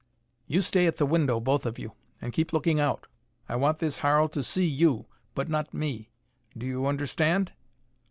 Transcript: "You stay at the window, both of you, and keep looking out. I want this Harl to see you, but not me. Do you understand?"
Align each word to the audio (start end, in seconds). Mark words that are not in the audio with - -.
"You 0.47 0.61
stay 0.61 0.87
at 0.87 0.97
the 0.97 1.05
window, 1.05 1.39
both 1.39 1.63
of 1.63 1.77
you, 1.77 1.91
and 2.19 2.33
keep 2.33 2.53
looking 2.53 2.79
out. 2.79 3.05
I 3.47 3.55
want 3.55 3.77
this 3.77 3.99
Harl 3.99 4.29
to 4.29 4.41
see 4.41 4.65
you, 4.65 5.05
but 5.35 5.47
not 5.47 5.75
me. 5.75 6.09
Do 6.57 6.65
you 6.65 6.87
understand?" 6.87 7.53